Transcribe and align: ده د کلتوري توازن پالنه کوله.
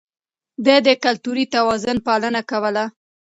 ده 0.65 0.75
د 0.87 0.89
کلتوري 1.03 1.45
توازن 1.55 1.97
پالنه 2.07 2.41
کوله. 2.51 2.85